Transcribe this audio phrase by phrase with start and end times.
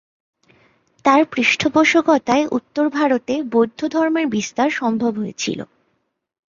[1.05, 5.59] তার পৃষ্ঠপোষকতায় উত্তর ভারতে বৌদ্ধ ধর্মের বিস্তার সম্ভব হয়েছিল।